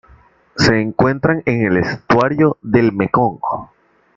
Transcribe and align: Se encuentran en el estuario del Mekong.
Se 0.57 0.79
encuentran 0.81 1.43
en 1.45 1.61
el 1.63 1.77
estuario 1.77 2.57
del 2.63 2.91
Mekong. 2.91 3.37